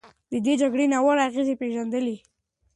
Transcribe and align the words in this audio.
ده 0.31 0.37
د 0.45 0.47
جګړې 0.61 0.85
ناوړه 0.93 1.21
اغېزې 1.27 1.55
پېژندلې. 1.61 2.17